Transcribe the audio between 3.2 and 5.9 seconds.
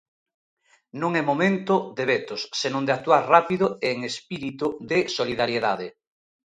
rápido e en espírito de solidariedade.